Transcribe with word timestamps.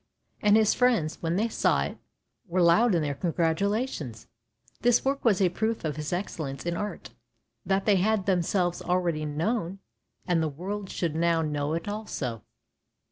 And 0.41 0.57
his 0.57 0.73
friends, 0.73 1.21
when 1.21 1.35
they 1.35 1.47
saw 1.47 1.83
it, 1.83 1.99
were 2.47 2.63
loud 2.63 2.95
in 2.95 3.03
their 3.03 3.13
congratulations. 3.13 4.25
This 4.81 5.05
work 5.05 5.23
was 5.23 5.39
a 5.39 5.49
proof 5.49 5.85
of 5.85 5.95
his 5.95 6.11
excellence 6.11 6.65
in 6.65 6.75
art, 6.75 7.11
that 7.67 7.85
they 7.85 7.97
had 7.97 8.25
themselves 8.25 8.81
already 8.81 9.25
known, 9.27 9.77
and 10.25 10.41
the 10.41 10.47
world 10.49 10.89
should 10.89 11.13
now 11.15 11.43
know 11.43 11.73
it 11.75 11.87
also. 11.87 12.41